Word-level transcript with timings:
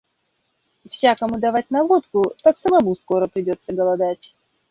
Всякому 0.89 1.37
давать 1.39 1.69
на 1.69 1.83
водку, 1.83 2.33
так 2.41 2.57
самому 2.57 2.95
скоро 2.95 3.27
придется 3.27 3.71
голодать». 3.71 4.33